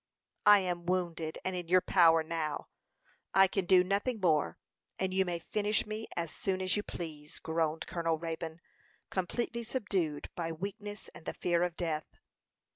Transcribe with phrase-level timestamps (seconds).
[0.47, 2.69] "I am wounded and in your power now;
[3.35, 4.57] I can do nothing more,
[4.97, 8.61] and you may finish me as soon as you please," groaned Colonel Raybone,
[9.11, 12.17] completely subdued by weakness and the fear of death.